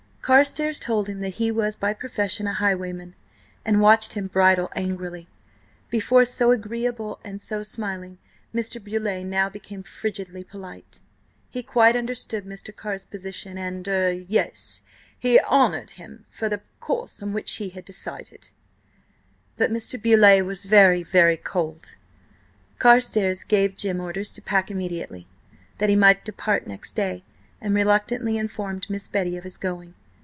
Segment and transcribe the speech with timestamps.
[0.21, 3.15] Carstares told him that he was by profession a highwayman,
[3.65, 5.27] and watched him bridle angrily.
[5.89, 8.19] Before so agreeable and so smiling,
[8.53, 8.81] Mr.
[8.81, 10.99] Beauleigh now became frigidly polite.
[11.49, 12.73] He quite understood Mr.
[12.73, 14.83] Carr's position, and–er–yes,
[15.17, 18.51] he honoured him for the course on which he had decided.
[19.57, 19.99] But Mr.
[20.01, 21.95] Beauleigh was very, very cold.
[22.77, 25.27] Carstares gave Jim orders to pack immediately,
[25.79, 27.23] that he might depart next day,
[27.59, 29.95] and reluctantly informed Miss Betty of his going.